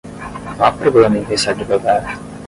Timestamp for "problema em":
0.71-1.23